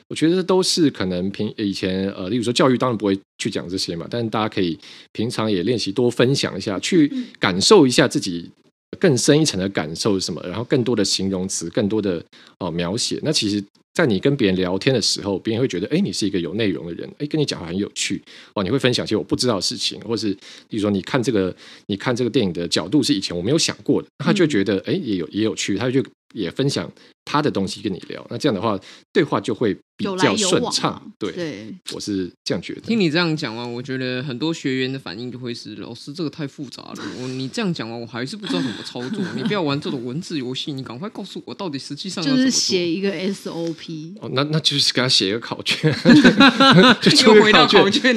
[0.06, 4.78] 我觉得都是可能平以前呃，例如说教育当然不会去讲这些嘛，但是大家可以
[5.10, 8.48] 平常也练习多分享一下，去感受一下自己
[8.96, 12.18] 更深一层的感受是什么，然后更多的形容词，更多的
[12.58, 13.18] 哦、呃、描写。
[13.22, 13.62] 那其实。
[13.94, 18.20] 在你跟别人聊天的时候，别人会觉得，哎，你是一个有内容的人，哎，跟你讲话很有趣，
[18.52, 20.36] 哦，你会分享一些我不知道的事情，或是，
[20.68, 21.54] 比如说，你看这个，
[21.86, 26.02] 你看这个电影的角度是以前我没有想过的，他就觉得，哎，也有也有趣，他就
[26.34, 26.90] 也分享。
[27.26, 28.78] 他的东西跟你聊，那这样的话，
[29.10, 31.02] 对话就会比较顺畅。
[31.18, 32.82] 对，对我是这样觉得。
[32.82, 36.96] 听你这样讲完，我觉得很多学员的反应就会是：老师，这个太复杂了。
[37.18, 39.24] 我你这样讲完，我还是不知道怎么操作。
[39.34, 44.12] 你不要玩这种文字游戏，你赶快告诉我，到底实际上就是写一个 SOP。
[44.20, 45.90] 哦，那那就是给他写一个考卷，
[47.24, 48.14] 又回到考卷，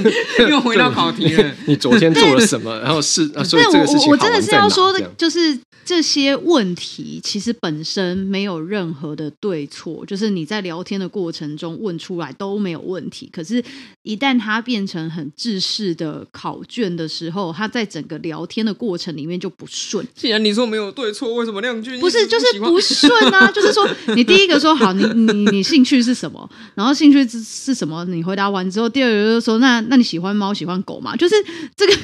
[0.49, 1.55] 又回到考题了。
[1.65, 2.77] 你昨天做了什么？
[2.81, 9.07] 然后是啊，所以这个事情我真的是要说的，就是这些问题其实本身没有任何。
[9.17, 13.27] 的对错，就是你在聊天的过程中问出来都没有问题。
[13.33, 13.63] 可是，
[14.03, 20.05] 一旦它变成很制式的考卷的时候，它在整个聊天的过程里面就不顺。
[20.13, 23.49] 既然你说没有对错，为什么亮君不是就是不顺啊？
[23.49, 26.47] 就是说，你第一个说好，你你你兴趣是什么？
[26.75, 28.05] 然后兴趣是是什么？
[28.05, 31.15] 你回答完之后，第二个就是说，那那你喜欢猫喜欢狗吗？
[31.15, 31.33] 就是
[31.75, 31.97] 这个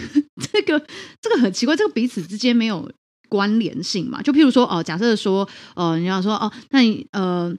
[0.51, 0.83] 这个
[1.21, 2.89] 这个很奇怪，这个彼此之间没有。
[3.33, 7.51] 关联性嘛，就譬如说，哦，假设说，呃，你要说，哦，那你，呃，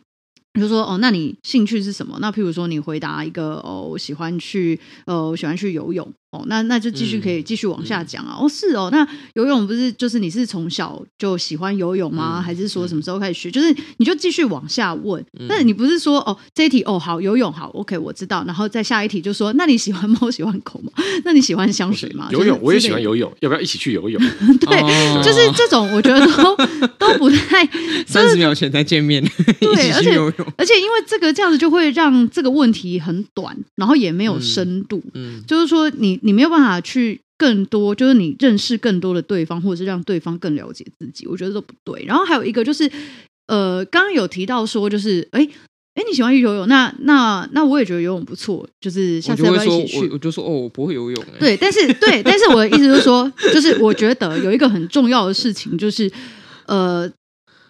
[0.52, 2.16] 比如说，哦，那你兴趣是什么？
[2.20, 6.08] 那譬如说，你回答一个，哦，我喜欢去，呃，我喜欢去游泳。
[6.34, 8.36] 哦，那那就继续可以继续往下讲啊。
[8.40, 12.38] 嗯、哦，是哦，那游泳不是就是你是从小就喜欢游泳吗？
[12.40, 13.48] 嗯、还是说什么时候开始学？
[13.50, 15.24] 嗯、就是你就继续往下问。
[15.38, 18.42] 嗯、但是你不是说哦，这一题哦好游泳好，OK 我知道。
[18.46, 20.90] 然后再下一题就说，那你喜欢猫喜欢狗吗？
[21.24, 22.28] 那你喜欢香水吗？
[22.32, 24.20] 游泳我也喜欢游泳，要不要一起去游泳？
[24.58, 26.56] 对，哦、就是这种我觉得都
[26.98, 27.64] 都不太。
[28.06, 29.22] 三十秒前才见面，
[29.60, 30.18] 对，而且
[30.56, 35.00] 而且因为这个这样子就会让这个问题很短，然后也没有深度。
[35.14, 36.18] 嗯，嗯就是说你。
[36.24, 42.02] 你没有办法去更多，就是你认识更多的对方，或者是让对方更了解自己，我觉得都不对。
[42.06, 42.90] 然后还有一个就是，
[43.46, 45.46] 呃，刚刚有提到说，就是，哎，
[45.94, 50.08] 哎，你喜欢去游泳，那那那我也觉得游泳不错，就是下次要不要一起去？
[50.08, 51.24] 我就，说，哦，我不会游泳。
[51.38, 56.10] 对，但是对，但是我的意思就是说，就是我觉得有一个很重要的事情，就是，
[56.66, 57.10] 呃，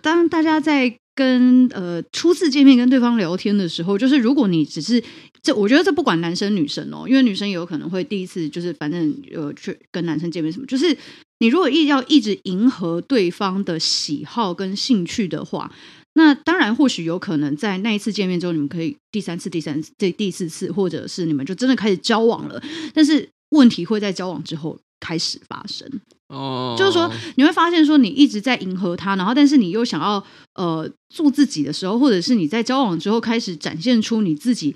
[0.01, 0.97] 当大家在。
[1.17, 5.01] 跟呃初次见面跟对方聊天的时候，就是如果你只是
[5.45, 10.97] 这，我觉得这不管男生女生哦，因为女生也有可能会第一次就是反正呃去跟男生见面什么，就是
[11.41, 15.71] 你如果一要一直迎合对方的喜好跟兴趣的话，
[16.15, 22.63] 那当然或许有可能在那一次见面之后，你们可以第三次、第三次、这第四次，或者是你们就真的开始交往了，
[22.95, 25.87] 但是问题会在交往之后开始发生。
[26.29, 34.75] 哦，就是说你会发现说你一直在迎合他，然后但是你又想要呃做自己的时候，或者是你在交往之后开始展现出你自己。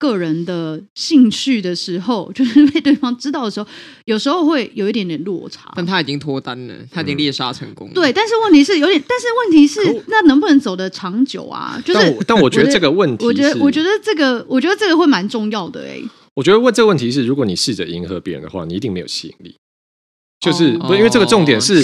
[0.00, 3.68] 个人的兴趣的时候， 就是被对方知道的时候，
[4.06, 5.70] 有时候会有一点点落差。
[5.76, 7.92] 但他已经脱单了，他已经猎杀成功了。
[7.92, 11.80] 对，但是问题是有点，但是问题是那能不能走得长久啊？
[11.84, 16.00] 就是，但我，但我觉得这个问题，我觉得，我觉得这个，我觉得这个会蛮重要的哎。
[16.34, 19.54] 我觉得问这个问题是，如果你试着迎合别人的话，你一定没有吸引力。
[20.40, 21.82] 就是不，因为这个重点是，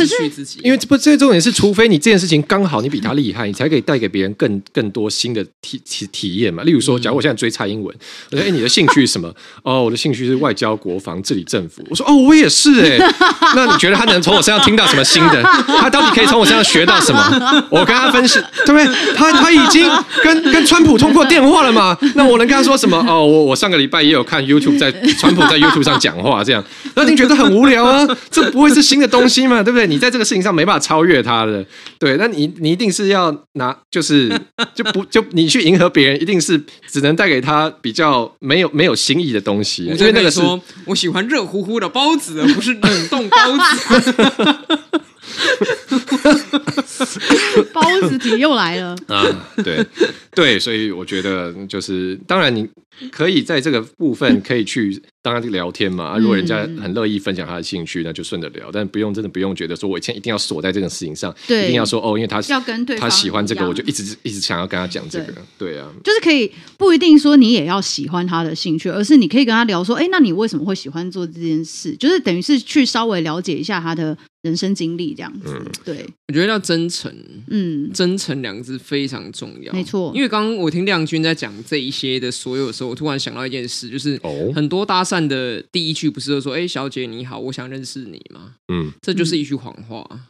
[0.62, 6.62] 因为不，这个重点是，除非你这件事情刚好你比他厉害，你才可以带给别人更更多新的体体体验嘛。
[6.62, 7.94] 例如说，假如我现在追蔡英文，
[8.30, 9.30] 我说：“哎，你的兴趣是什么？”
[9.62, 11.84] 哦，我的兴趣是外交、国防、治理政府。
[11.90, 13.14] 我说：“哦，我也是哎。”
[13.54, 15.42] 那你觉得他能从我身上听到什么新的？
[15.78, 17.66] 他到底可以从我身上学到什么？
[17.70, 19.14] 我跟他分析，对不对？
[19.14, 19.86] 他他已经
[20.24, 21.94] 跟跟川普通过电话了嘛？
[22.14, 22.96] 那我能跟他说什么？
[23.06, 26.64] 哦，我我上个礼拜也有看 YouTube，在川普在 YouTube 上讲话，这样，
[26.94, 28.06] 那你觉得很无聊啊？
[28.30, 28.45] 这。
[28.50, 29.62] 不会是新的东西嘛？
[29.64, 29.86] 对不对？
[29.86, 31.64] 你在这个事情上没办法超越他的，
[31.98, 32.16] 对？
[32.16, 34.28] 那你你一定是要拿，就是
[34.74, 39.84] 就不就你去迎合别人，一定是只能带给他比较没有没有新意的东西。
[39.86, 44.78] 因为那个说，我喜欢热乎乎的包子，而不是冷冻包子。
[47.72, 49.24] 包子体又来了 啊！
[49.62, 49.84] 对
[50.34, 52.68] 对，所以我觉得就是，当然你
[53.10, 56.04] 可以在这个部分可以去当然聊天嘛。
[56.04, 58.70] 啊、如果人家很乐意分享他的兴趣，那就顺着聊。
[58.72, 65.26] 但不用真的不用觉得说我以前一定要锁在这个事情上，对一定要说哦，因为他要跟对他喜欢这个，我就一直一直想要跟他讲这个。
[65.58, 71.96] 对，对啊，就是可以不一定说你也要喜欢他的兴趣，而是你可以跟他聊说，哎，那你为什么会喜欢做这件事？
[71.96, 74.16] 就是等于是去稍微了解一下他的。
[74.46, 77.12] 人生经历这样子，嗯、对，我觉得要真诚，
[77.48, 80.12] 嗯，真诚两个字非常重要，没错。
[80.14, 84.20] 因为刚刚我听亮君在讲这一些的所有的时候，我突然想到一件事，就是
[84.54, 88.54] 很多搭讪的第一句不是都说“哎、欸，小姐你好，我想认识你”吗？
[88.72, 90.06] 嗯，这就是一句谎话。
[90.12, 90.20] 嗯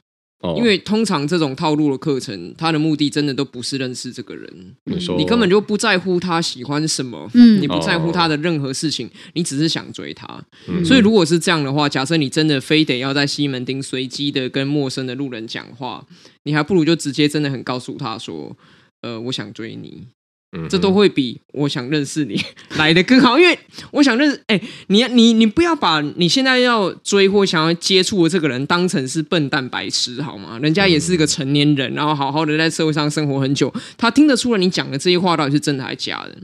[0.56, 4.76] 因为通常这种套路的课程，他的目的真的都不是认识这个人，
[5.16, 10.40] 你根本就不在乎他喜欢什么，嗯，你不在乎他的任何事情，你只是想追他。
[10.84, 16.06] 所以如果是这样的话，假设你真的非得要在西门町随机的跟陌生的路人讲话，
[16.44, 18.56] 你还不如就直接真的很告诉他说，
[19.00, 20.06] 呃，我想追你。
[20.68, 22.40] 这都会比我想认识你
[22.76, 23.58] 来的更好，因为
[23.90, 30.58] 我想认识，哎，你你你不要把你现在要追或想要接触的这个人当成是笨蛋白痴好吗？
[30.62, 36.36] 人家也是个成年人，然后好好的在社会上生活很久，他听得出来你讲的这些话到底是真的还是假的，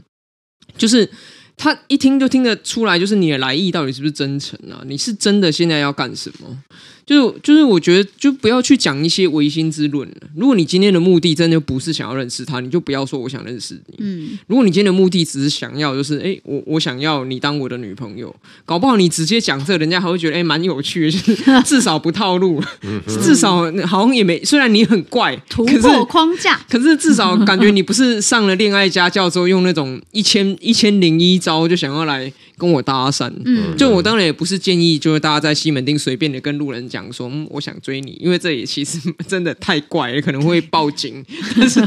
[0.76, 1.08] 就是。
[1.54, 4.82] 他一听就听得出来，就是你的来意到底是不是真诚啊？
[4.86, 6.58] 你是真的现在要干什么？
[7.04, 10.16] 就是就是我觉得，就不要去讲一些唯心之论了。
[10.36, 13.94] 如果你今天的目的真的不是想要认识他，你就不要说我想认识你。
[13.98, 18.34] 嗯，如果你今天的目的只是想要，就是哎，我我想要你当我的女朋友，
[18.64, 22.62] 搞不好你直接讲这，人家还会觉得哎，蛮有趣的，就是 至少不套路，
[23.06, 24.42] 至少好像也没。
[24.44, 32.32] 虽然你很怪，突破框架，可是至少感觉 你不是上了恋爱家教之后用那种一千一千零一招就想要来
[32.62, 41.24] 跟我搭讪，嗯，就我当然也不是建议，就是大家在西门町随便的跟路人讲说，嗯，我想追你，因为这也其实 真的太怪了，可能会报警。
[41.58, 41.80] 但是，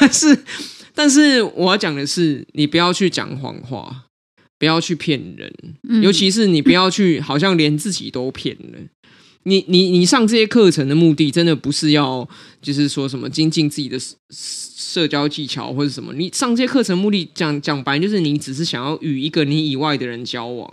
[0.00, 0.38] 但是，
[0.94, 4.06] 但是我要讲的是，你不要去讲谎话，
[4.58, 5.52] 不要去骗人，
[6.02, 8.78] 尤其是你不要去，好像连自己都骗了。
[9.44, 12.28] 你你你上这些课程的目的，真的不是要
[12.60, 16.12] 就是说什么精进自己的社社交技巧或者什么？
[16.14, 20.72] 你上这些课程目的讲讲白，就是你只是想要与一个你以外的人交往，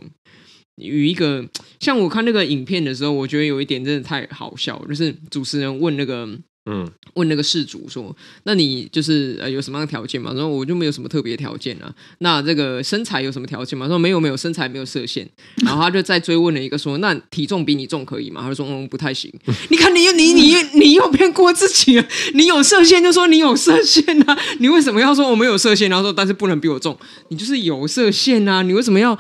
[0.75, 1.47] 与一个
[1.79, 6.27] 像我看那个影片的时候，我觉得有一点真的太好笑，就是主持人问那个。
[6.69, 11.89] 嗯，问那个事主说：“那你就是呃有什么样的条件吗？”然后我就没有什么特别条件啊。
[12.19, 13.87] 那这个身材有什么条件吗？
[13.87, 15.25] 说没有没有，身材没有设限。
[15.63, 19.33] 然后他就再追问了一个说：“那体重比你重可以吗？”他就说：“嗯，不太行。”
[19.71, 22.05] 你看你又你你你又骗过自己了。
[22.33, 24.37] 你有射线就说你有射线啊。
[24.59, 25.89] 你为什么要说我没有射线？
[25.89, 26.97] 然后说但是不能比我重？
[27.29, 28.61] 你就是有射线啊。
[28.61, 29.17] 你为什么要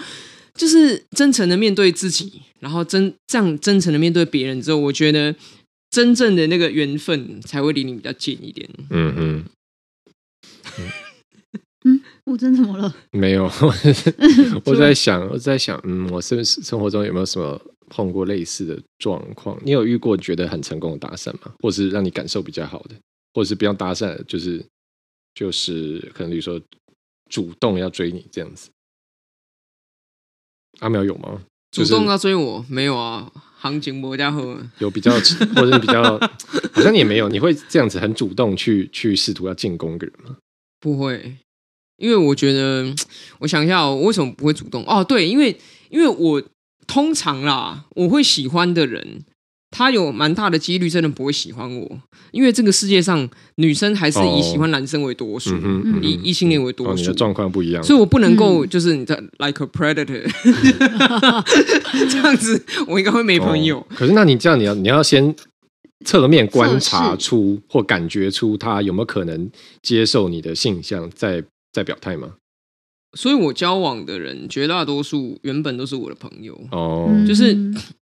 [0.53, 5.33] 就是真诚的面对自己，然后真这样真诚的面对别人之后，我觉得。
[5.97, 8.69] 真正的那个缘分才会离你比较近一点。
[8.91, 9.45] 嗯嗯
[11.85, 12.93] 嗯，我真怎么了？
[13.11, 13.45] 没有，
[14.63, 19.59] 我在想，我在想，嗯，我生生活中有没有什么碰过类似的状况？
[19.65, 21.51] 你有遇过觉得很成功的搭讪吗？
[21.63, 22.95] 或是让你感受比较好的，
[23.33, 24.63] 或者是不要搭讪，就是
[25.33, 26.61] 就是可能比如说
[27.31, 28.69] 主动要追你这样子？
[30.79, 31.41] 阿苗有吗？
[31.71, 32.63] 主动要追我？
[32.69, 33.31] 没有啊。
[33.59, 34.39] 行情不较好
[34.79, 35.11] 有比较，
[35.55, 36.17] 或者比较，
[36.73, 37.27] 好像也没有。
[37.27, 40.37] 你会这样子很主动去去试图要进攻一个人吗？
[40.79, 41.35] 不会，
[41.97, 42.93] 因为我觉得，
[43.39, 44.83] 我想一下，我为什么不会主动？
[44.85, 45.57] 哦，对，因为
[45.89, 46.41] 因为我
[46.85, 49.25] 通常啦，我会喜欢的人，
[49.69, 51.99] 他有蛮大的几率真的不会喜欢我，
[52.31, 56.93] 因为这个世界上女生还是以喜欢男生为多数，哦嗯、以异性恋为多数。
[56.93, 60.23] 哦、你的状况不一样，所以我不能够就是你的 like a predator，、
[61.93, 63.79] 嗯、这样子我应该会没朋友。
[63.79, 65.35] 哦、可是那你这样，你要你要先
[66.05, 69.49] 侧面观察出或感觉出他有没有可能
[69.81, 71.43] 接受你的性向，再
[71.73, 72.35] 再表态吗？
[73.17, 76.55] 所以我交往的人绝大多数原本都是我的朋友。
[76.71, 77.57] 哦，就是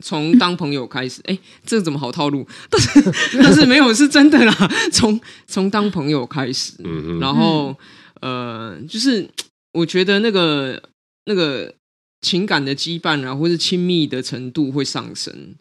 [0.05, 2.47] 从当朋友开始，哎、欸，这怎么好套路？
[2.69, 7.75] 但是但是没有是真的啦， 从从当朋友开始，嗯然后
[8.21, 9.27] 呃，就是
[9.73, 10.81] 我觉得那个
[11.25, 11.73] 那个
[12.21, 15.55] 情感的羁绊啊，或是亲密的程度会上升，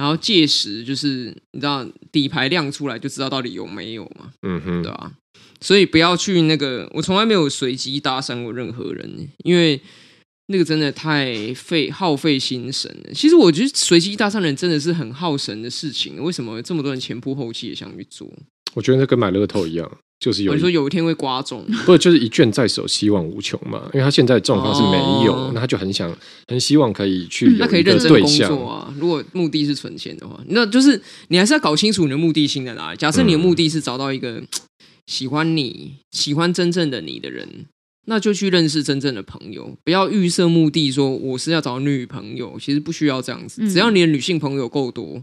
[0.00, 5.12] 然后届时就是你知道底牌亮出来就知道到底有没有嘛，嗯哼，对吧？
[5.60, 9.78] 所以不要去那个，我从来没有随机搭讪过任何人，因为
[10.46, 13.12] 那个真的太费耗费心神了。
[13.12, 16.16] 其实我觉得随机搭讪人真的是很耗神的事情。
[16.22, 18.26] 为什么这么多人前仆后继也想去做？
[18.72, 23.90] 我觉得那跟买乐透一样，就是有、哦、你说有一天会刮中， 不就是一卷在手，希望无穷嘛？
[23.92, 26.16] 因为他现在状况是没有，哦、那他就很想
[26.46, 28.94] 很希望可以去，那可以认真工作啊。
[29.00, 32.96] 如果目的是存钱的话，那就是你还是要搞清楚你的目的性在哪里。
[32.96, 34.34] 假设你的目的是找到一个。
[34.34, 34.46] 嗯
[35.06, 37.66] 喜欢你喜欢真正的你的人，
[38.06, 39.76] 那就去认识真正的朋友。
[39.82, 43.68] 不要预设目的，说我是要找女朋友，其实不需要这样子。
[43.68, 45.20] 只要你的女性朋友够多，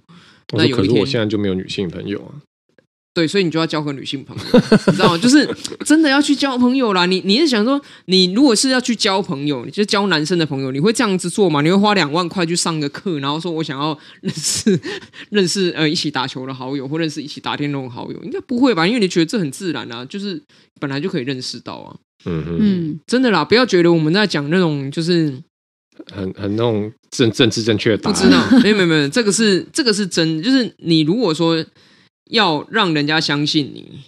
[0.51, 2.35] 那有一天，可是我现在就没有女性朋友啊。
[3.17, 5.17] 对，所以你就要交个女性朋友， 你知道吗？
[5.17, 5.49] 就是
[5.83, 7.07] 真的要去交朋友啦。
[7.07, 11.61] 你你是想说，你如果是要去交朋友，你就交男生的朋友，你会这样子做吗？
[11.61, 14.79] 你会花两万块去上个课，然后说我想要认识
[15.31, 18.23] 认识呃一起打球的好友，或认识一起打电动的好友？
[18.23, 18.85] 应该不会吧？
[18.85, 20.39] 因为你觉得这很自然啊，就是
[20.79, 21.97] 本来就可以认识到啊。
[22.25, 25.33] 嗯哼嗯，真的啦，不要觉得我们在讲那种就是
[26.13, 28.15] 很很那种政政治正确的答案。
[28.15, 31.65] 不知道，没有没有没有，这个是这个是真，就是你如果说。
[32.29, 34.01] 要让人家相信你，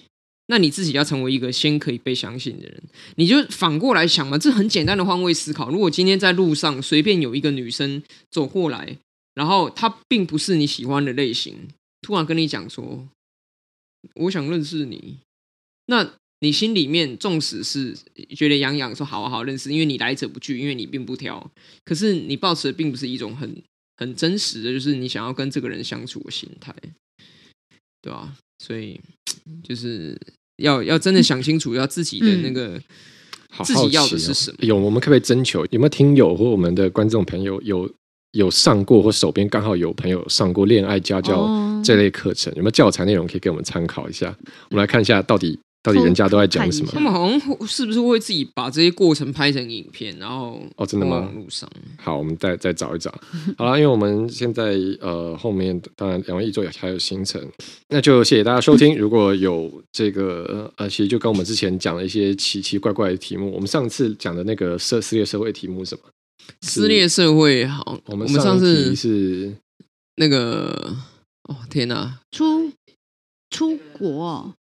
[0.47, 2.83] 那你自己要成为一个先可以被相信的人。
[3.15, 5.69] 你就反过来想嘛，这很简单的换位思考。
[5.69, 8.01] 如果今天在路上随便有一个女生
[8.31, 8.97] 走过来，
[9.35, 11.55] 然后她并不是你喜欢的类型，
[12.01, 13.07] 突然跟你讲说
[14.15, 15.17] ：“我想认识你。”
[15.87, 17.97] 那你心里面纵使是
[18.35, 21.51] 觉得痒痒，说“好好认识”，因为你来者不拒，因为你并不挑。
[21.83, 23.61] 可是你抱持的并不是一种很
[23.97, 26.73] 很真实的，就是你想要跟这个人相处的心态。
[28.01, 28.99] 对啊，所以
[29.63, 30.19] 就是
[30.57, 34.57] 要要真的想清楚，要自己的那个、嗯、自己要的是什么？
[34.61, 37.89] 有，我们可不可以征求有没有听友或我们的观众朋友有
[38.31, 41.47] 有上过或手边刚好有朋友上过恋爱家教
[41.83, 42.51] 这类课程？
[42.53, 44.35] 哦、有没有教材内容可以给我们参考一下？
[44.69, 45.59] 我们来看一下到底。
[45.81, 46.91] 到底人家都在讲什么？
[46.91, 51.19] 他们好像是不是会自己把这些过程拍成影片，然后哦，真的吗？
[51.19, 53.09] 网络上好，我们再再找一找。
[53.57, 57.41] 好了，因为我们现在呃后面当然两位一桌还有行程，
[57.87, 58.97] 那就谢谢大家收听。
[58.97, 63.49] 如果有这个呃，其实就跟我们之前讲了一些奇奇怪怪的题目。
[63.53, 66.01] 我们上次讲的那个社撕裂社会题目是什么？
[66.61, 69.55] 撕裂社会好，我们上次是
[70.17, 70.93] 那个
[71.43, 72.69] 哦天哪，出
[73.49, 74.53] 出国。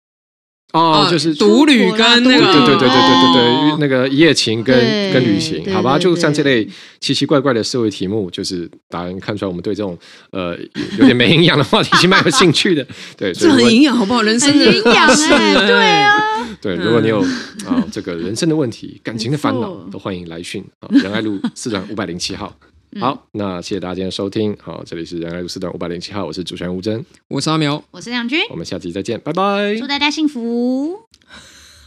[0.73, 4.77] 哦，就是独旅跟那个，对对对对对对对，那个一夜情跟
[5.12, 6.69] 跟旅行，好吧，就像这类
[7.01, 9.97] 奇奇怪怪的社会题目，就是大家看出来我们对这种
[10.33, 10.55] 呃
[10.99, 12.87] 有点没营养的话题是蛮有兴趣的，
[13.17, 14.23] 对，这很营养好不好？
[14.23, 16.19] 人生的营养哎，对啊，
[16.61, 17.21] 对，如果你有
[17.64, 22.55] 啊这个人生的问题、感情的烦恼，都欢迎来讯啊，仁爱路四段五百零七号。
[23.01, 24.57] 好，那谢谢大家今天收听。
[24.61, 31.01] 好，这里是人爱路四段五百零七号，我是主持人吴真，我是阿苗，我是梁军，我们下期再见，拜拜，祝大家幸福，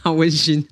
[0.02, 0.66] 好温馨。